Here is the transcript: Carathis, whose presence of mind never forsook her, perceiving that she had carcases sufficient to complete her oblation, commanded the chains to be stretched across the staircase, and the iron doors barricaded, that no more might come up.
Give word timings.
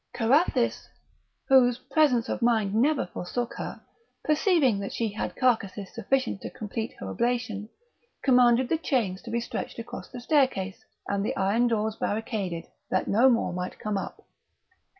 Carathis, 0.15 0.87
whose 1.47 1.77
presence 1.77 2.27
of 2.27 2.41
mind 2.41 2.73
never 2.73 3.05
forsook 3.05 3.53
her, 3.57 3.79
perceiving 4.23 4.79
that 4.79 4.91
she 4.91 5.09
had 5.11 5.35
carcases 5.35 5.93
sufficient 5.93 6.41
to 6.41 6.49
complete 6.49 6.91
her 6.97 7.07
oblation, 7.07 7.69
commanded 8.23 8.67
the 8.67 8.79
chains 8.79 9.21
to 9.21 9.29
be 9.29 9.39
stretched 9.39 9.77
across 9.77 10.07
the 10.09 10.19
staircase, 10.19 10.83
and 11.07 11.23
the 11.23 11.35
iron 11.37 11.67
doors 11.67 11.97
barricaded, 11.97 12.65
that 12.89 13.07
no 13.07 13.29
more 13.29 13.53
might 13.53 13.77
come 13.77 13.95
up. 13.95 14.25